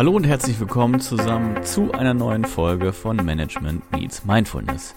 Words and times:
Hallo 0.00 0.12
und 0.12 0.24
herzlich 0.24 0.58
willkommen 0.58 0.98
zusammen 1.00 1.62
zu 1.62 1.92
einer 1.92 2.14
neuen 2.14 2.46
Folge 2.46 2.94
von 2.94 3.16
Management 3.16 3.92
Meets 3.92 4.24
Mindfulness. 4.24 4.94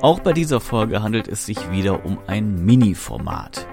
Auch 0.00 0.20
bei 0.20 0.32
dieser 0.32 0.60
Folge 0.60 1.02
handelt 1.02 1.26
es 1.26 1.44
sich 1.44 1.72
wieder 1.72 2.04
um 2.04 2.20
ein 2.28 2.64
Mini-Format. 2.64 3.66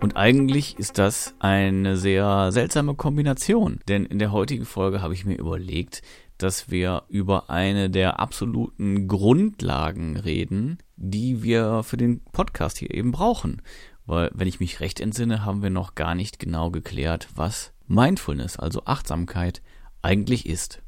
Und 0.00 0.16
eigentlich 0.16 0.78
ist 0.78 0.96
das 0.96 1.34
eine 1.40 1.98
sehr 1.98 2.52
seltsame 2.52 2.94
Kombination, 2.94 3.80
denn 3.86 4.06
in 4.06 4.18
der 4.18 4.32
heutigen 4.32 4.64
Folge 4.64 5.02
habe 5.02 5.12
ich 5.12 5.26
mir 5.26 5.36
überlegt, 5.36 6.00
dass 6.38 6.70
wir 6.70 7.02
über 7.10 7.50
eine 7.50 7.90
der 7.90 8.18
absoluten 8.18 9.08
Grundlagen 9.08 10.16
reden, 10.16 10.78
die 10.96 11.42
wir 11.42 11.82
für 11.82 11.98
den 11.98 12.24
Podcast 12.32 12.78
hier 12.78 12.94
eben 12.94 13.12
brauchen. 13.12 13.60
Weil, 14.06 14.30
wenn 14.32 14.48
ich 14.48 14.58
mich 14.58 14.80
recht 14.80 15.00
entsinne, 15.00 15.44
haben 15.44 15.62
wir 15.62 15.68
noch 15.68 15.94
gar 15.94 16.14
nicht 16.14 16.38
genau 16.38 16.70
geklärt, 16.70 17.28
was 17.34 17.74
Mindfulness, 17.88 18.58
also 18.58 18.86
Achtsamkeit, 18.86 19.60
eigentlich 20.02 20.46
ist. 20.46 20.82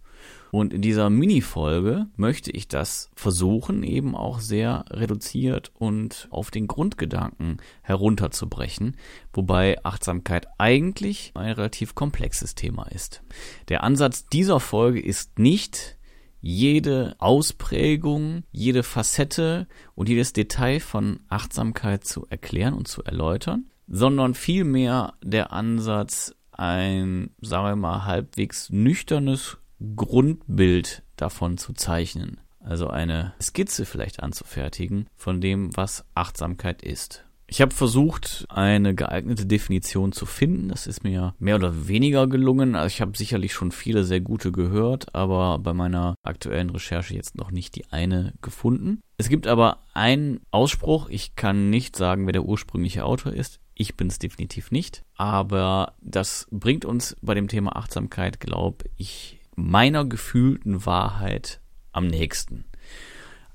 Und 0.50 0.74
in 0.74 0.82
dieser 0.82 1.10
Mini-Folge 1.10 2.06
möchte 2.16 2.50
ich 2.50 2.66
das 2.66 3.10
versuchen, 3.14 3.84
eben 3.84 4.16
auch 4.16 4.40
sehr 4.40 4.84
reduziert 4.90 5.70
und 5.74 6.26
auf 6.30 6.50
den 6.50 6.66
Grundgedanken 6.66 7.58
herunterzubrechen, 7.82 8.96
wobei 9.32 9.82
Achtsamkeit 9.84 10.48
eigentlich 10.58 11.30
ein 11.34 11.52
relativ 11.52 11.94
komplexes 11.94 12.56
Thema 12.56 12.84
ist. 12.88 13.22
Der 13.68 13.84
Ansatz 13.84 14.26
dieser 14.26 14.58
Folge 14.58 15.00
ist 15.00 15.38
nicht, 15.38 15.96
jede 16.40 17.14
Ausprägung, 17.18 18.44
jede 18.50 18.82
Facette 18.82 19.68
und 19.94 20.08
jedes 20.08 20.32
Detail 20.32 20.80
von 20.80 21.20
Achtsamkeit 21.28 22.04
zu 22.04 22.26
erklären 22.28 22.74
und 22.74 22.88
zu 22.88 23.04
erläutern, 23.04 23.66
sondern 23.86 24.34
vielmehr 24.34 25.14
der 25.22 25.52
Ansatz, 25.52 26.34
ein, 26.60 27.30
sagen 27.40 27.66
wir 27.66 27.76
mal, 27.76 28.04
halbwegs 28.04 28.70
nüchternes 28.70 29.56
Grundbild 29.96 31.02
davon 31.16 31.58
zu 31.58 31.72
zeichnen. 31.72 32.40
Also 32.60 32.88
eine 32.88 33.32
Skizze 33.40 33.86
vielleicht 33.86 34.22
anzufertigen 34.22 35.06
von 35.16 35.40
dem, 35.40 35.74
was 35.76 36.04
Achtsamkeit 36.14 36.82
ist. 36.82 37.24
Ich 37.52 37.60
habe 37.60 37.74
versucht, 37.74 38.44
eine 38.48 38.94
geeignete 38.94 39.44
Definition 39.44 40.12
zu 40.12 40.24
finden. 40.24 40.68
Das 40.68 40.86
ist 40.86 41.02
mir 41.02 41.34
mehr 41.40 41.56
oder 41.56 41.88
weniger 41.88 42.28
gelungen. 42.28 42.76
Also 42.76 42.94
ich 42.94 43.00
habe 43.00 43.16
sicherlich 43.16 43.54
schon 43.54 43.72
viele 43.72 44.04
sehr 44.04 44.20
gute 44.20 44.52
gehört, 44.52 45.14
aber 45.16 45.58
bei 45.58 45.72
meiner 45.72 46.14
aktuellen 46.22 46.70
Recherche 46.70 47.14
jetzt 47.14 47.36
noch 47.36 47.50
nicht 47.50 47.74
die 47.74 47.86
eine 47.90 48.34
gefunden. 48.40 49.00
Es 49.16 49.28
gibt 49.28 49.48
aber 49.48 49.78
einen 49.94 50.40
Ausspruch. 50.52 51.08
Ich 51.08 51.34
kann 51.34 51.70
nicht 51.70 51.96
sagen, 51.96 52.26
wer 52.26 52.32
der 52.32 52.44
ursprüngliche 52.44 53.04
Autor 53.04 53.32
ist. 53.32 53.59
Ich 53.80 53.96
bin 53.96 54.08
es 54.08 54.18
definitiv 54.18 54.72
nicht. 54.72 55.06
Aber 55.16 55.94
das 56.02 56.46
bringt 56.50 56.84
uns 56.84 57.16
bei 57.22 57.32
dem 57.32 57.48
Thema 57.48 57.76
Achtsamkeit, 57.76 58.38
glaube 58.38 58.84
ich, 58.98 59.40
meiner 59.56 60.04
gefühlten 60.04 60.84
Wahrheit 60.84 61.62
am 61.90 62.06
nächsten. 62.06 62.66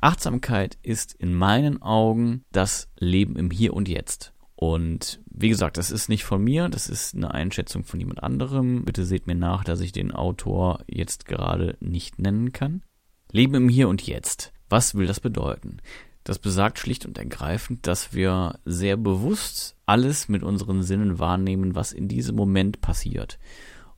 Achtsamkeit 0.01 0.79
ist 0.81 1.13
in 1.13 1.35
meinen 1.35 1.79
Augen 1.83 2.43
das 2.51 2.89
Leben 2.97 3.35
im 3.35 3.51
Hier 3.51 3.75
und 3.75 3.87
Jetzt. 3.87 4.33
Und 4.55 5.21
wie 5.29 5.49
gesagt, 5.49 5.77
das 5.77 5.91
ist 5.91 6.09
nicht 6.09 6.23
von 6.23 6.43
mir, 6.43 6.69
das 6.69 6.89
ist 6.89 7.13
eine 7.13 7.31
Einschätzung 7.31 7.83
von 7.83 7.99
jemand 7.99 8.23
anderem. 8.23 8.83
Bitte 8.83 9.05
seht 9.05 9.27
mir 9.27 9.35
nach, 9.35 9.63
dass 9.63 9.79
ich 9.79 9.91
den 9.91 10.11
Autor 10.11 10.79
jetzt 10.87 11.27
gerade 11.27 11.77
nicht 11.81 12.17
nennen 12.17 12.51
kann. 12.51 12.81
Leben 13.31 13.53
im 13.53 13.69
Hier 13.69 13.89
und 13.89 14.01
Jetzt. 14.07 14.53
Was 14.69 14.95
will 14.95 15.05
das 15.05 15.19
bedeuten? 15.19 15.77
Das 16.25 16.39
besagt 16.39 16.79
schlicht 16.79 17.05
und 17.05 17.19
ergreifend, 17.19 17.85
dass 17.85 18.13
wir 18.13 18.59
sehr 18.65 18.97
bewusst 18.97 19.77
alles 19.85 20.27
mit 20.27 20.41
unseren 20.41 20.81
Sinnen 20.81 21.19
wahrnehmen, 21.19 21.75
was 21.75 21.93
in 21.93 22.07
diesem 22.07 22.35
Moment 22.35 22.81
passiert. 22.81 23.37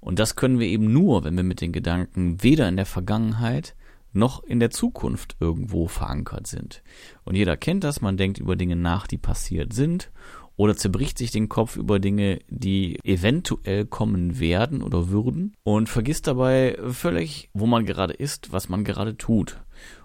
Und 0.01 0.19
das 0.19 0.35
können 0.35 0.59
wir 0.59 0.67
eben 0.67 0.91
nur, 0.91 1.23
wenn 1.23 1.37
wir 1.37 1.43
mit 1.43 1.61
den 1.61 1.71
Gedanken 1.71 2.43
weder 2.43 2.67
in 2.67 2.75
der 2.75 2.85
Vergangenheit 2.85 3.75
noch 4.11 4.43
in 4.43 4.59
der 4.59 4.71
Zukunft 4.71 5.37
irgendwo 5.39 5.87
verankert 5.87 6.47
sind. 6.47 6.83
Und 7.23 7.35
jeder 7.35 7.55
kennt 7.55 7.85
das, 7.85 8.01
man 8.01 8.17
denkt 8.17 8.39
über 8.39 8.57
Dinge 8.57 8.75
nach, 8.75 9.07
die 9.07 9.17
passiert 9.17 9.71
sind, 9.71 10.11
oder 10.57 10.75
zerbricht 10.75 11.17
sich 11.17 11.31
den 11.31 11.47
Kopf 11.47 11.77
über 11.77 11.99
Dinge, 11.99 12.39
die 12.49 12.99
eventuell 13.05 13.85
kommen 13.85 14.39
werden 14.39 14.81
oder 14.81 15.09
würden 15.09 15.55
und 15.63 15.87
vergisst 15.87 16.27
dabei 16.27 16.77
völlig, 16.89 17.49
wo 17.53 17.67
man 17.67 17.85
gerade 17.85 18.13
ist, 18.13 18.51
was 18.51 18.67
man 18.67 18.83
gerade 18.83 19.15
tut. 19.15 19.61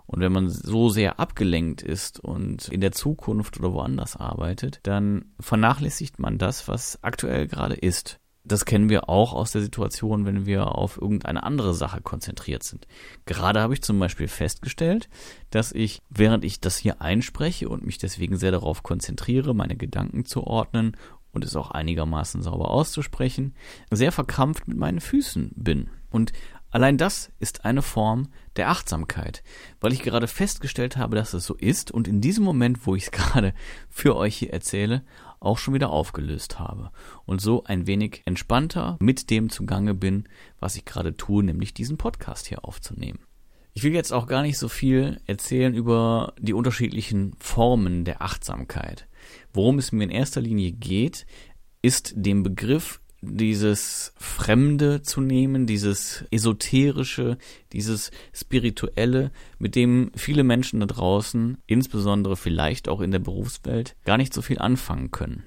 Und 0.07 0.21
wenn 0.21 0.33
man 0.33 0.49
so 0.49 0.89
sehr 0.89 1.19
abgelenkt 1.21 1.83
ist 1.83 2.21
und 2.21 2.69
in 2.69 2.81
der 2.81 2.93
Zukunft 2.93 3.59
oder 3.59 3.73
woanders 3.73 4.17
arbeitet, 4.17 4.81
dann 4.83 5.27
vernachlässigt 5.41 6.19
man 6.19 6.39
das, 6.39 6.69
was 6.69 6.99
aktuell 7.03 7.47
gerade 7.47 7.75
ist. 7.75 8.19
Das 8.45 8.65
kennen 8.65 8.89
wir 8.89 9.09
auch 9.09 9.33
aus 9.33 9.53
der 9.53 9.63
Situation, 9.63 10.27
wenn 10.27 10.47
wir 10.47 10.77
auf 10.77 11.01
irgendeine 11.01 11.45
andere 11.45 11.75
Sache 11.75 12.01
konzentriert 12.01 12.65
sind. 12.65 12.89
Gerade 13.25 13.61
habe 13.61 13.75
ich 13.75 13.83
zum 13.83 14.01
Beispiel 14.01 14.27
festgestellt, 14.27 15.09
dass 15.51 15.71
ich, 15.71 16.01
während 16.11 16.45
ich 16.45 16.61
das 16.61 16.77
hier 16.77 17.01
einspreche 17.01 17.69
und 17.69 17.87
mich 17.87 17.99
deswegen 17.99 18.37
sehr 18.37 18.51
darauf 18.51 18.83
konzentriere, 18.83 19.55
meine 19.55 19.77
Gedanken 19.77 20.25
zu 20.25 20.45
ordnen 20.45 20.97
und 21.31 21.45
es 21.45 21.55
auch 21.55 21.71
einigermaßen 21.71 22.43
sauber 22.43 22.71
auszusprechen, 22.71 23.55
sehr 23.91 24.11
verkrampft 24.11 24.67
mit 24.67 24.77
meinen 24.77 25.01
Füßen 25.01 25.53
bin. 25.55 25.91
Und 26.11 26.33
allein 26.73 26.99
das 26.99 27.31
ist 27.39 27.65
eine 27.65 27.83
Form 27.83 28.29
der 28.57 28.71
Achtsamkeit, 28.71 29.45
weil 29.81 29.93
ich 29.93 30.03
gerade 30.03 30.27
festgestellt 30.27 30.97
habe, 30.97 31.15
dass 31.15 31.33
es 31.33 31.47
so 31.47 31.55
ist 31.55 31.91
und 31.91 32.09
in 32.09 32.21
diesem 32.21 32.45
Moment, 32.45 32.87
wo 32.87 32.97
ich 32.97 33.05
es 33.05 33.11
gerade 33.13 33.55
für 33.89 34.17
euch 34.17 34.37
hier 34.37 34.53
erzähle, 34.53 35.05
auch 35.39 35.59
schon 35.59 35.75
wieder 35.75 35.91
aufgelöst 35.91 36.59
habe 36.59 36.91
und 37.25 37.41
so 37.41 37.65
ein 37.65 37.87
wenig 37.87 38.23
entspannter 38.25 38.97
mit 39.01 39.31
dem 39.31 39.51
zugange 39.51 39.95
bin, 39.95 40.29
was 40.59 40.77
ich 40.77 40.85
gerade 40.85 41.17
tue, 41.17 41.45
nämlich 41.45 41.75
diesen 41.75 41.99
Podcast 41.99 42.47
hier 42.47 42.65
aufzunehmen. 42.65 43.21
Ich 43.75 43.83
will 43.83 43.93
jetzt 43.93 44.13
auch 44.13 44.27
gar 44.27 44.43
nicht 44.43 44.59
so 44.59 44.69
viel 44.69 45.21
erzählen 45.27 45.75
über 45.75 46.35
die 46.39 46.53
unterschiedlichen 46.53 47.35
Formen 47.39 48.05
der 48.05 48.21
Achtsamkeit. 48.21 49.09
Worum 49.53 49.79
es 49.79 49.93
mir 49.93 50.05
in 50.05 50.11
erster 50.11 50.43
Linie 50.43 50.73
geht, 50.73 51.27
ist 51.81 52.13
dem 52.15 52.43
Begriff 52.43 53.01
dieses 53.23 54.13
Fremde 54.19 55.03
zu 55.03 55.21
nehmen, 55.21 55.67
dieses 55.67 56.25
Esoterische, 56.31 57.39
dieses 57.73 58.11
Spirituelle, 58.33 59.31
mit 59.59 59.77
dem 59.77 60.11
viele 60.15 60.43
Menschen 60.43 60.81
da 60.81 60.87
draußen, 60.87 61.59
insbesondere 61.67 62.37
vielleicht 62.37 62.89
auch 62.89 63.01
in 63.01 63.13
der 63.13 63.21
Berufswelt, 63.21 63.97
gar 64.05 64.17
nicht 64.17 64.35
so 64.35 64.43
viel 64.43 64.59
anfangen 64.59 65.13
können. 65.13 65.45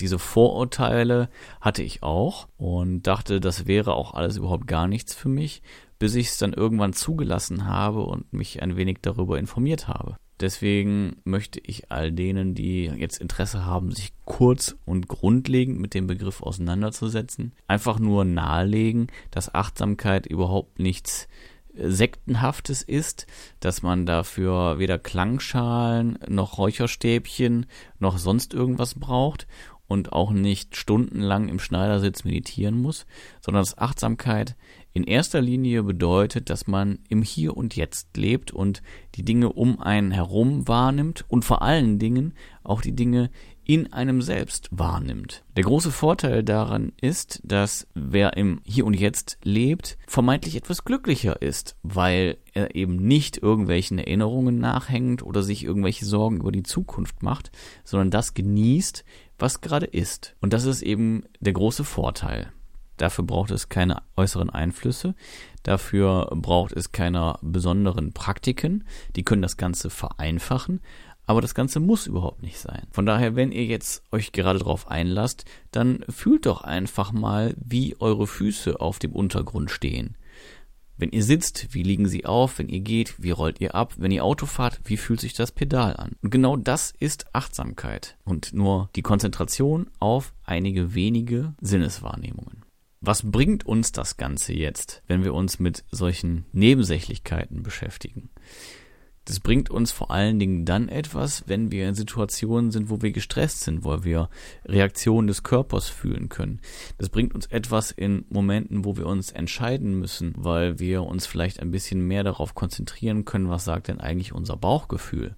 Diese 0.00 0.18
Vorurteile 0.18 1.28
hatte 1.60 1.82
ich 1.82 2.02
auch 2.02 2.48
und 2.58 3.02
dachte, 3.02 3.40
das 3.40 3.66
wäre 3.66 3.94
auch 3.94 4.14
alles 4.14 4.36
überhaupt 4.36 4.66
gar 4.66 4.86
nichts 4.86 5.14
für 5.14 5.28
mich, 5.28 5.62
bis 5.98 6.14
ich 6.14 6.28
es 6.28 6.38
dann 6.38 6.52
irgendwann 6.52 6.92
zugelassen 6.92 7.66
habe 7.66 8.02
und 8.02 8.32
mich 8.32 8.62
ein 8.62 8.76
wenig 8.76 8.98
darüber 9.02 9.38
informiert 9.38 9.88
habe. 9.88 10.16
Deswegen 10.40 11.16
möchte 11.24 11.60
ich 11.62 11.90
all 11.90 12.12
denen, 12.12 12.54
die 12.54 12.84
jetzt 12.84 13.18
Interesse 13.18 13.64
haben, 13.64 13.90
sich 13.90 14.12
kurz 14.26 14.76
und 14.84 15.08
grundlegend 15.08 15.80
mit 15.80 15.94
dem 15.94 16.06
Begriff 16.06 16.42
auseinanderzusetzen, 16.42 17.52
einfach 17.66 17.98
nur 17.98 18.24
nahelegen, 18.26 19.06
dass 19.30 19.54
Achtsamkeit 19.54 20.26
überhaupt 20.26 20.78
nichts 20.78 21.26
äh, 21.74 21.88
Sektenhaftes 21.88 22.82
ist, 22.82 23.26
dass 23.60 23.80
man 23.80 24.04
dafür 24.04 24.78
weder 24.78 24.98
Klangschalen 24.98 26.18
noch 26.28 26.58
Räucherstäbchen 26.58 27.64
noch 27.98 28.18
sonst 28.18 28.52
irgendwas 28.52 28.94
braucht 28.94 29.46
und 29.88 30.12
auch 30.12 30.30
nicht 30.30 30.76
stundenlang 30.76 31.48
im 31.48 31.58
Schneidersitz 31.58 32.24
meditieren 32.24 32.80
muss, 32.80 33.06
sondern 33.40 33.62
dass 33.62 33.78
Achtsamkeit 33.78 34.56
in 34.92 35.04
erster 35.04 35.42
Linie 35.42 35.82
bedeutet, 35.82 36.48
dass 36.48 36.66
man 36.66 37.00
im 37.10 37.20
Hier 37.20 37.56
und 37.56 37.76
Jetzt 37.76 38.16
lebt 38.16 38.50
und 38.50 38.82
die 39.14 39.24
Dinge 39.24 39.52
um 39.52 39.78
einen 39.78 40.10
herum 40.10 40.66
wahrnimmt 40.66 41.26
und 41.28 41.44
vor 41.44 41.60
allen 41.60 41.98
Dingen 41.98 42.32
auch 42.64 42.80
die 42.80 42.96
Dinge 42.96 43.30
in 43.66 43.92
einem 43.92 44.22
selbst 44.22 44.68
wahrnimmt. 44.70 45.44
Der 45.56 45.64
große 45.64 45.90
Vorteil 45.90 46.44
daran 46.44 46.92
ist, 47.00 47.40
dass 47.42 47.88
wer 47.94 48.36
im 48.36 48.60
Hier 48.64 48.86
und 48.86 48.94
Jetzt 48.94 49.38
lebt, 49.42 49.98
vermeintlich 50.06 50.56
etwas 50.56 50.84
glücklicher 50.84 51.42
ist, 51.42 51.76
weil 51.82 52.38
er 52.54 52.76
eben 52.76 52.96
nicht 52.96 53.36
irgendwelchen 53.36 53.98
Erinnerungen 53.98 54.58
nachhängt 54.60 55.22
oder 55.22 55.42
sich 55.42 55.64
irgendwelche 55.64 56.06
Sorgen 56.06 56.38
über 56.38 56.52
die 56.52 56.62
Zukunft 56.62 57.22
macht, 57.24 57.50
sondern 57.84 58.10
das 58.10 58.34
genießt, 58.34 59.04
was 59.38 59.60
gerade 59.60 59.86
ist. 59.86 60.34
Und 60.40 60.52
das 60.52 60.64
ist 60.64 60.82
eben 60.82 61.24
der 61.40 61.52
große 61.52 61.84
Vorteil. 61.84 62.52
Dafür 62.96 63.24
braucht 63.24 63.50
es 63.50 63.68
keine 63.68 64.02
äußeren 64.16 64.50
Einflüsse. 64.50 65.14
Dafür 65.62 66.28
braucht 66.32 66.72
es 66.72 66.92
keine 66.92 67.36
besonderen 67.42 68.12
Praktiken. 68.12 68.84
Die 69.16 69.22
können 69.22 69.42
das 69.42 69.56
Ganze 69.56 69.90
vereinfachen. 69.90 70.80
Aber 71.26 71.40
das 71.40 71.54
Ganze 71.54 71.80
muss 71.80 72.06
überhaupt 72.06 72.42
nicht 72.42 72.58
sein. 72.58 72.86
Von 72.92 73.04
daher, 73.04 73.34
wenn 73.34 73.50
ihr 73.50 73.64
jetzt 73.64 74.04
euch 74.12 74.30
gerade 74.30 74.60
darauf 74.60 74.88
einlasst, 74.88 75.44
dann 75.72 76.04
fühlt 76.08 76.46
doch 76.46 76.62
einfach 76.62 77.12
mal, 77.12 77.54
wie 77.58 77.96
eure 78.00 78.28
Füße 78.28 78.80
auf 78.80 79.00
dem 79.00 79.12
Untergrund 79.12 79.70
stehen. 79.70 80.16
Wenn 80.98 81.10
ihr 81.10 81.22
sitzt, 81.22 81.74
wie 81.74 81.82
liegen 81.82 82.08
sie 82.08 82.24
auf? 82.24 82.58
Wenn 82.58 82.68
ihr 82.68 82.80
geht, 82.80 83.22
wie 83.22 83.30
rollt 83.30 83.60
ihr 83.60 83.74
ab? 83.74 83.94
Wenn 83.98 84.10
ihr 84.10 84.24
Auto 84.24 84.46
fahrt, 84.46 84.80
wie 84.84 84.96
fühlt 84.96 85.20
sich 85.20 85.34
das 85.34 85.52
Pedal 85.52 85.96
an? 85.96 86.12
Und 86.22 86.30
genau 86.30 86.56
das 86.56 86.94
ist 86.98 87.26
Achtsamkeit 87.34 88.16
und 88.24 88.54
nur 88.54 88.88
die 88.96 89.02
Konzentration 89.02 89.90
auf 89.98 90.32
einige 90.44 90.94
wenige 90.94 91.54
Sinneswahrnehmungen. 91.60 92.64
Was 93.00 93.30
bringt 93.30 93.66
uns 93.66 93.92
das 93.92 94.16
Ganze 94.16 94.54
jetzt, 94.54 95.02
wenn 95.06 95.22
wir 95.22 95.34
uns 95.34 95.58
mit 95.58 95.84
solchen 95.90 96.46
Nebensächlichkeiten 96.52 97.62
beschäftigen? 97.62 98.30
Das 99.26 99.40
bringt 99.40 99.70
uns 99.70 99.90
vor 99.90 100.12
allen 100.12 100.38
Dingen 100.38 100.64
dann 100.64 100.88
etwas, 100.88 101.42
wenn 101.48 101.72
wir 101.72 101.88
in 101.88 101.96
Situationen 101.96 102.70
sind, 102.70 102.90
wo 102.90 103.02
wir 103.02 103.10
gestresst 103.10 103.62
sind, 103.62 103.84
wo 103.84 104.04
wir 104.04 104.30
Reaktionen 104.64 105.26
des 105.26 105.42
Körpers 105.42 105.88
fühlen 105.88 106.28
können. 106.28 106.60
Das 106.96 107.08
bringt 107.08 107.34
uns 107.34 107.46
etwas 107.46 107.90
in 107.90 108.24
Momenten, 108.28 108.84
wo 108.84 108.96
wir 108.96 109.06
uns 109.06 109.32
entscheiden 109.32 109.98
müssen, 109.98 110.32
weil 110.36 110.78
wir 110.78 111.02
uns 111.02 111.26
vielleicht 111.26 111.58
ein 111.58 111.72
bisschen 111.72 112.06
mehr 112.06 112.22
darauf 112.22 112.54
konzentrieren 112.54 113.24
können, 113.24 113.50
was 113.50 113.64
sagt 113.64 113.88
denn 113.88 113.98
eigentlich 113.98 114.32
unser 114.32 114.56
Bauchgefühl. 114.56 115.34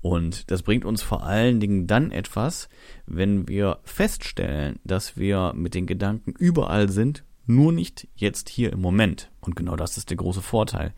Und 0.00 0.50
das 0.50 0.62
bringt 0.62 0.84
uns 0.84 1.00
vor 1.00 1.22
allen 1.22 1.60
Dingen 1.60 1.86
dann 1.86 2.10
etwas, 2.10 2.68
wenn 3.06 3.46
wir 3.46 3.78
feststellen, 3.84 4.80
dass 4.82 5.16
wir 5.16 5.52
mit 5.54 5.74
den 5.74 5.86
Gedanken 5.86 6.32
überall 6.32 6.88
sind, 6.90 7.24
nur 7.46 7.70
nicht 7.70 8.08
jetzt 8.16 8.48
hier 8.48 8.72
im 8.72 8.80
Moment. 8.80 9.30
Und 9.40 9.54
genau 9.54 9.76
das 9.76 9.96
ist 9.98 10.10
der 10.10 10.16
große 10.16 10.42
Vorteil. 10.42 10.92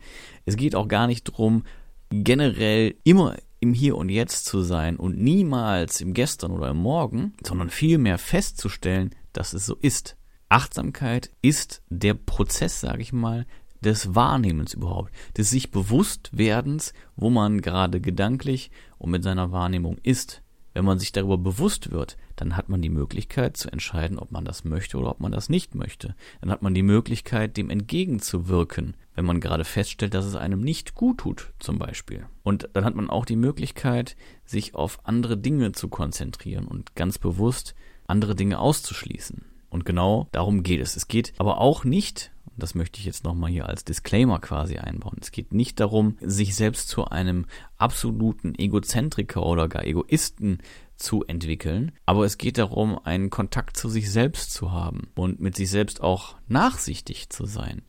Es 0.45 0.57
geht 0.57 0.73
auch 0.73 0.87
gar 0.87 1.05
nicht 1.05 1.29
darum, 1.29 1.63
generell 2.09 2.95
immer 3.03 3.35
im 3.59 3.73
Hier 3.73 3.97
und 3.97 4.09
Jetzt 4.09 4.45
zu 4.45 4.61
sein 4.61 4.97
und 4.97 5.17
niemals 5.17 6.01
im 6.01 6.13
Gestern 6.13 6.51
oder 6.51 6.69
im 6.69 6.77
Morgen, 6.77 7.33
sondern 7.45 7.69
vielmehr 7.69 8.17
festzustellen, 8.17 9.15
dass 9.33 9.53
es 9.53 9.65
so 9.65 9.75
ist. 9.75 10.15
Achtsamkeit 10.49 11.31
ist 11.41 11.81
der 11.89 12.13
Prozess, 12.13 12.79
sage 12.79 13.01
ich 13.01 13.11
mal, 13.11 13.45
des 13.81 14.15
Wahrnehmens 14.15 14.73
überhaupt, 14.73 15.11
des 15.37 15.49
sich 15.49 15.71
bewusst 15.71 16.29
werdens, 16.33 16.93
wo 17.15 17.29
man 17.29 17.61
gerade 17.61 18.01
gedanklich 18.01 18.71
und 18.97 19.11
mit 19.11 19.23
seiner 19.23 19.51
Wahrnehmung 19.51 19.97
ist. 20.03 20.41
Wenn 20.73 20.85
man 20.85 20.99
sich 20.99 21.11
darüber 21.11 21.37
bewusst 21.37 21.91
wird, 21.91 22.17
dann 22.35 22.55
hat 22.55 22.69
man 22.69 22.81
die 22.81 22.89
Möglichkeit 22.89 23.57
zu 23.57 23.71
entscheiden, 23.71 24.19
ob 24.19 24.31
man 24.31 24.45
das 24.45 24.63
möchte 24.63 24.97
oder 24.97 25.09
ob 25.09 25.19
man 25.19 25.31
das 25.31 25.49
nicht 25.49 25.73
möchte. 25.73 26.15
Dann 26.39 26.51
hat 26.51 26.61
man 26.61 26.75
die 26.75 26.83
Möglichkeit, 26.83 27.57
dem 27.57 27.69
entgegenzuwirken, 27.69 28.95
wenn 29.17 29.25
man 29.25 29.41
gerade 29.41 29.65
feststellt, 29.65 30.13
dass 30.13 30.25
es 30.25 30.35
einem 30.35 30.61
nicht 30.61 30.93
gut 30.93 31.17
tut, 31.17 31.51
zum 31.59 31.79
Beispiel. 31.79 32.27
Und 32.43 32.69
dann 32.73 32.85
hat 32.85 32.95
man 32.95 33.09
auch 33.09 33.25
die 33.25 33.35
Möglichkeit, 33.35 34.15
sich 34.45 34.75
auf 34.75 34.99
andere 35.05 35.37
Dinge 35.37 35.71
zu 35.73 35.89
konzentrieren 35.89 36.65
und 36.67 36.95
ganz 36.95 37.17
bewusst 37.17 37.75
andere 38.05 38.35
Dinge 38.35 38.59
auszuschließen. 38.59 39.43
Und 39.69 39.85
genau 39.85 40.27
darum 40.31 40.63
geht 40.63 40.79
es. 40.79 40.95
Es 40.95 41.07
geht 41.07 41.33
aber 41.39 41.59
auch 41.59 41.83
nicht 41.83 42.31
das 42.57 42.73
möchte 42.73 42.99
ich 42.99 43.05
jetzt 43.05 43.23
nochmal 43.23 43.51
hier 43.51 43.69
als 43.69 43.85
Disclaimer 43.85 44.39
quasi 44.39 44.77
einbauen. 44.77 45.17
Es 45.21 45.31
geht 45.31 45.53
nicht 45.53 45.79
darum, 45.79 46.17
sich 46.21 46.55
selbst 46.55 46.89
zu 46.89 47.05
einem 47.05 47.45
absoluten 47.77 48.55
Egozentriker 48.57 49.43
oder 49.43 49.67
gar 49.69 49.85
Egoisten 49.85 50.59
zu 50.95 51.23
entwickeln, 51.25 51.91
aber 52.07 52.25
es 52.25 52.39
geht 52.39 52.57
darum, 52.57 52.99
einen 53.03 53.29
Kontakt 53.29 53.77
zu 53.77 53.87
sich 53.87 54.11
selbst 54.11 54.51
zu 54.51 54.71
haben 54.71 55.09
und 55.15 55.39
mit 55.39 55.55
sich 55.55 55.69
selbst 55.69 56.01
auch 56.01 56.35
nachsichtig 56.47 57.29
zu 57.29 57.45
sein. 57.45 57.83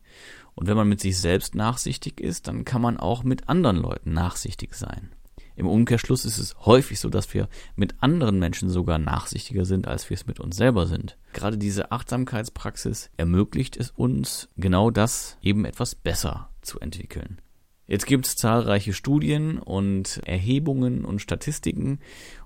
Und 0.59 0.67
wenn 0.67 0.75
man 0.75 0.89
mit 0.89 0.99
sich 0.99 1.17
selbst 1.17 1.55
nachsichtig 1.55 2.19
ist, 2.19 2.49
dann 2.49 2.65
kann 2.65 2.81
man 2.81 2.97
auch 2.97 3.23
mit 3.23 3.47
anderen 3.47 3.77
Leuten 3.77 4.11
nachsichtig 4.11 4.73
sein. 4.73 5.09
Im 5.55 5.67
Umkehrschluss 5.67 6.25
ist 6.25 6.37
es 6.37 6.53
häufig 6.65 6.99
so, 6.99 7.07
dass 7.07 7.33
wir 7.33 7.47
mit 7.77 7.95
anderen 8.03 8.39
Menschen 8.39 8.69
sogar 8.69 8.99
nachsichtiger 8.99 9.63
sind, 9.63 9.87
als 9.87 10.09
wir 10.09 10.15
es 10.15 10.27
mit 10.27 10.41
uns 10.41 10.57
selber 10.57 10.85
sind. 10.85 11.17
Gerade 11.31 11.57
diese 11.57 11.93
Achtsamkeitspraxis 11.93 13.09
ermöglicht 13.15 13.77
es 13.77 13.91
uns, 13.91 14.49
genau 14.57 14.91
das 14.91 15.37
eben 15.41 15.63
etwas 15.63 15.95
besser 15.95 16.49
zu 16.61 16.77
entwickeln. 16.81 17.39
Jetzt 17.87 18.05
gibt 18.05 18.27
es 18.27 18.35
zahlreiche 18.35 18.91
Studien 18.91 19.59
und 19.59 20.21
Erhebungen 20.25 21.05
und 21.05 21.21
Statistiken 21.21 21.99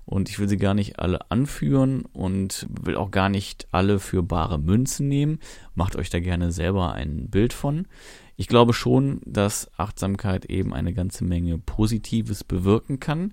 und 0.06 0.28
ich 0.28 0.38
will 0.38 0.48
sie 0.48 0.56
gar 0.56 0.74
nicht 0.74 0.98
alle 0.98 1.30
anführen 1.30 2.04
und 2.12 2.66
will 2.68 2.96
auch 2.96 3.10
gar 3.10 3.28
nicht 3.28 3.68
alle 3.72 3.98
für 3.98 4.22
bare 4.22 4.58
Münzen 4.58 5.08
nehmen. 5.08 5.38
Macht 5.74 5.96
euch 5.96 6.10
da 6.10 6.20
gerne 6.20 6.52
selber 6.52 6.92
ein 6.92 7.30
Bild 7.30 7.52
von. 7.52 7.86
Ich 8.36 8.48
glaube 8.48 8.72
schon, 8.72 9.20
dass 9.24 9.70
Achtsamkeit 9.78 10.46
eben 10.46 10.74
eine 10.74 10.92
ganze 10.92 11.24
Menge 11.24 11.58
Positives 11.58 12.44
bewirken 12.44 13.00
kann. 13.00 13.32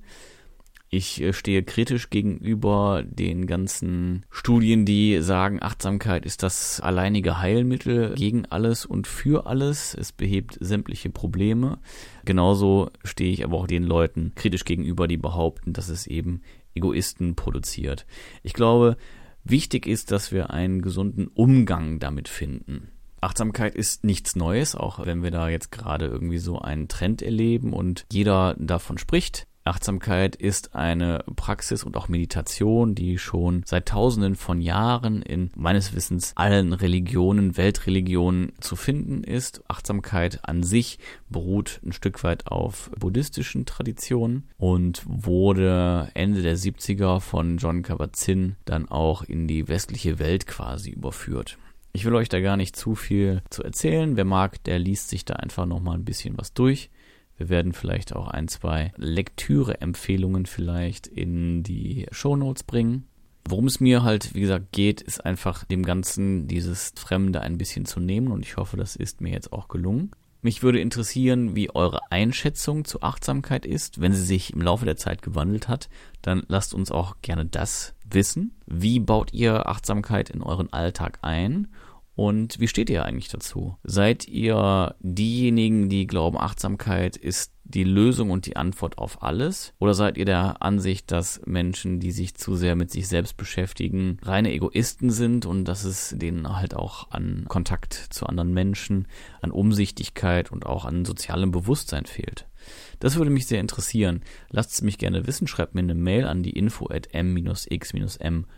Ich 0.93 1.21
äh, 1.21 1.31
stehe 1.31 1.63
kritisch 1.63 2.09
gegenüber 2.09 3.01
den 3.05 3.47
ganzen 3.47 4.25
Studien, 4.29 4.85
die 4.85 5.21
sagen, 5.21 5.63
Achtsamkeit 5.63 6.25
ist 6.25 6.43
das 6.43 6.81
alleinige 6.81 7.39
Heilmittel 7.39 8.13
gegen 8.15 8.45
alles 8.47 8.85
und 8.85 9.07
für 9.07 9.45
alles. 9.45 9.95
Es 9.97 10.11
behebt 10.11 10.57
sämtliche 10.59 11.09
Probleme. 11.09 11.79
Genauso 12.25 12.89
stehe 13.05 13.31
ich 13.31 13.45
aber 13.45 13.57
auch 13.57 13.67
den 13.67 13.83
Leuten 13.83 14.33
kritisch 14.35 14.65
gegenüber, 14.65 15.07
die 15.07 15.17
behaupten, 15.17 15.71
dass 15.71 15.87
es 15.87 16.07
eben 16.07 16.41
Egoisten 16.75 17.35
produziert. 17.35 18.05
Ich 18.43 18.53
glaube, 18.53 18.97
wichtig 19.43 19.87
ist, 19.87 20.11
dass 20.11 20.31
wir 20.31 20.51
einen 20.51 20.81
gesunden 20.81 21.27
Umgang 21.27 21.99
damit 21.99 22.27
finden. 22.27 22.89
Achtsamkeit 23.21 23.75
ist 23.75 24.03
nichts 24.03 24.35
Neues, 24.35 24.75
auch 24.75 25.05
wenn 25.05 25.21
wir 25.21 25.29
da 25.29 25.47
jetzt 25.47 25.71
gerade 25.71 26.07
irgendwie 26.07 26.39
so 26.39 26.59
einen 26.59 26.87
Trend 26.87 27.21
erleben 27.21 27.71
und 27.71 28.05
jeder 28.11 28.55
davon 28.57 28.97
spricht. 28.97 29.47
Achtsamkeit 29.63 30.35
ist 30.35 30.75
eine 30.75 31.23
Praxis 31.35 31.83
und 31.83 31.95
auch 31.95 32.07
Meditation, 32.07 32.95
die 32.95 33.19
schon 33.19 33.61
seit 33.65 33.87
tausenden 33.87 34.35
von 34.35 34.59
Jahren 34.59 35.21
in 35.21 35.51
meines 35.55 35.93
Wissens 35.93 36.33
allen 36.35 36.73
Religionen, 36.73 37.57
Weltreligionen 37.57 38.53
zu 38.59 38.75
finden 38.75 39.23
ist. 39.23 39.63
Achtsamkeit 39.67 40.39
an 40.43 40.63
sich 40.63 40.97
beruht 41.29 41.79
ein 41.85 41.91
Stück 41.91 42.23
weit 42.23 42.47
auf 42.47 42.89
buddhistischen 42.99 43.65
Traditionen 43.65 44.49
und 44.57 45.03
wurde 45.05 46.09
Ende 46.15 46.41
der 46.41 46.57
70er 46.57 47.19
von 47.19 47.57
John 47.57 47.83
Kabat-Zinn 47.83 48.55
dann 48.65 48.89
auch 48.89 49.21
in 49.23 49.47
die 49.47 49.67
westliche 49.67 50.17
Welt 50.17 50.47
quasi 50.47 50.89
überführt. 50.89 51.57
Ich 51.93 52.05
will 52.05 52.15
euch 52.15 52.29
da 52.29 52.39
gar 52.39 52.57
nicht 52.57 52.75
zu 52.75 52.95
viel 52.95 53.43
zu 53.49 53.63
erzählen. 53.63 54.15
Wer 54.15 54.25
mag, 54.25 54.63
der 54.63 54.79
liest 54.79 55.09
sich 55.09 55.25
da 55.25 55.35
einfach 55.35 55.65
nochmal 55.65 55.95
ein 55.95 56.05
bisschen 56.05 56.37
was 56.37 56.53
durch. 56.53 56.89
Wir 57.41 57.49
werden 57.49 57.73
vielleicht 57.73 58.15
auch 58.15 58.27
ein, 58.27 58.47
zwei 58.47 58.93
Lektüre-Empfehlungen 58.97 60.45
vielleicht 60.45 61.07
in 61.07 61.63
die 61.63 62.05
Show 62.11 62.35
Notes 62.35 62.61
bringen. 62.61 63.07
Worum 63.49 63.65
es 63.65 63.79
mir 63.79 64.03
halt, 64.03 64.35
wie 64.35 64.41
gesagt, 64.41 64.71
geht, 64.71 65.01
ist 65.01 65.25
einfach 65.25 65.65
dem 65.65 65.81
Ganzen 65.81 66.47
dieses 66.47 66.93
Fremde 66.95 67.41
ein 67.41 67.57
bisschen 67.57 67.85
zu 67.85 67.99
nehmen 67.99 68.27
und 68.27 68.45
ich 68.45 68.57
hoffe, 68.57 68.77
das 68.77 68.95
ist 68.95 69.21
mir 69.21 69.31
jetzt 69.31 69.51
auch 69.53 69.69
gelungen. 69.69 70.11
Mich 70.43 70.61
würde 70.61 70.79
interessieren, 70.79 71.55
wie 71.55 71.73
eure 71.73 72.11
Einschätzung 72.11 72.85
zur 72.85 73.03
Achtsamkeit 73.03 73.65
ist. 73.65 73.99
Wenn 73.99 74.13
sie 74.13 74.23
sich 74.23 74.53
im 74.53 74.61
Laufe 74.61 74.85
der 74.85 74.97
Zeit 74.97 75.23
gewandelt 75.23 75.67
hat, 75.67 75.89
dann 76.21 76.43
lasst 76.47 76.75
uns 76.75 76.91
auch 76.91 77.15
gerne 77.23 77.47
das 77.47 77.95
wissen. 78.07 78.55
Wie 78.67 78.99
baut 78.99 79.33
ihr 79.33 79.67
Achtsamkeit 79.67 80.29
in 80.29 80.43
euren 80.43 80.71
Alltag 80.71 81.17
ein? 81.23 81.69
Und 82.15 82.59
wie 82.59 82.67
steht 82.67 82.89
ihr 82.89 83.05
eigentlich 83.05 83.29
dazu? 83.29 83.77
Seid 83.83 84.27
ihr 84.27 84.95
diejenigen, 84.99 85.87
die 85.89 86.07
glauben, 86.07 86.37
Achtsamkeit 86.37 87.15
ist 87.15 87.53
die 87.63 87.85
Lösung 87.85 88.31
und 88.31 88.45
die 88.45 88.57
Antwort 88.57 88.97
auf 88.97 89.23
alles? 89.23 89.73
Oder 89.79 89.93
seid 89.93 90.17
ihr 90.17 90.25
der 90.25 90.61
Ansicht, 90.61 91.09
dass 91.11 91.39
Menschen, 91.45 92.01
die 92.01 92.11
sich 92.11 92.35
zu 92.35 92.55
sehr 92.55 92.75
mit 92.75 92.91
sich 92.91 93.07
selbst 93.07 93.37
beschäftigen, 93.37 94.17
reine 94.23 94.51
Egoisten 94.51 95.09
sind 95.09 95.45
und 95.45 95.63
dass 95.65 95.85
es 95.85 96.13
denen 96.17 96.53
halt 96.57 96.75
auch 96.75 97.11
an 97.11 97.45
Kontakt 97.47 97.93
zu 97.93 98.25
anderen 98.25 98.53
Menschen, 98.53 99.07
an 99.41 99.51
Umsichtigkeit 99.51 100.51
und 100.51 100.65
auch 100.65 100.83
an 100.83 101.05
sozialem 101.05 101.51
Bewusstsein 101.51 102.05
fehlt? 102.05 102.45
Das 102.99 103.15
würde 103.15 103.31
mich 103.31 103.47
sehr 103.47 103.61
interessieren. 103.61 104.21
Lasst 104.49 104.73
es 104.73 104.81
mich 104.81 104.97
gerne 104.97 105.25
wissen. 105.27 105.47
Schreibt 105.47 105.75
mir 105.75 105.81
eine 105.81 105.95
Mail 105.95 106.25
an 106.25 106.43
die 106.43 106.51
info 106.51 106.89
at 106.89 107.07
m-x-m.net. 107.13 108.49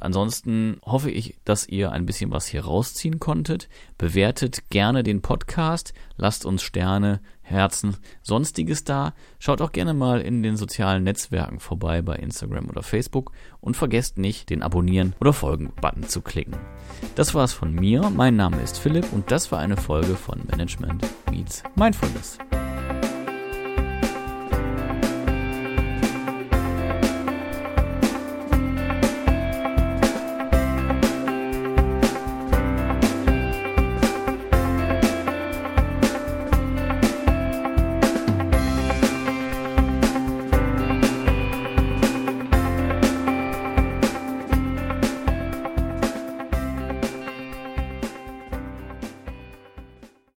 Ansonsten 0.00 0.78
hoffe 0.84 1.10
ich, 1.10 1.36
dass 1.44 1.68
ihr 1.68 1.92
ein 1.92 2.06
bisschen 2.06 2.30
was 2.30 2.46
hier 2.46 2.64
rausziehen 2.64 3.18
konntet. 3.18 3.68
Bewertet 3.98 4.70
gerne 4.70 5.02
den 5.02 5.22
Podcast, 5.22 5.94
lasst 6.16 6.44
uns 6.44 6.62
Sterne, 6.62 7.20
Herzen, 7.42 7.96
sonstiges 8.22 8.84
da. 8.84 9.14
Schaut 9.38 9.60
auch 9.60 9.72
gerne 9.72 9.94
mal 9.94 10.20
in 10.20 10.42
den 10.42 10.56
sozialen 10.56 11.04
Netzwerken 11.04 11.60
vorbei 11.60 12.02
bei 12.02 12.16
Instagram 12.16 12.68
oder 12.68 12.82
Facebook 12.82 13.32
und 13.60 13.76
vergesst 13.76 14.18
nicht, 14.18 14.50
den 14.50 14.62
Abonnieren 14.62 15.14
oder 15.20 15.32
Folgen-Button 15.32 16.08
zu 16.08 16.20
klicken. 16.22 16.56
Das 17.14 17.34
war's 17.34 17.52
von 17.52 17.72
mir. 17.72 18.10
Mein 18.10 18.36
Name 18.36 18.60
ist 18.60 18.78
Philipp 18.78 19.12
und 19.12 19.30
das 19.30 19.52
war 19.52 19.60
eine 19.60 19.76
Folge 19.76 20.16
von 20.16 20.40
Management 20.50 21.06
Meets 21.30 21.62
Mindfulness. 21.76 22.38